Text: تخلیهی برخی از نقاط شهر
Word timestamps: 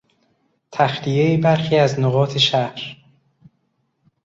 تخلیهی 0.71 1.37
برخی 1.37 1.77
از 1.77 1.99
نقاط 1.99 2.37
شهر 2.37 2.97